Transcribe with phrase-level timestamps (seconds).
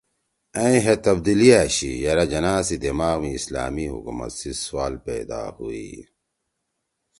[0.63, 5.89] ائں ہے تبدیلی آشی یرأ جناح سی دماغ می اسلامی حکومت سی سوال پیدا ہُوئی